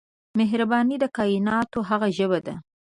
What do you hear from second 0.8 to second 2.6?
د کایناتو هغه ژبه ده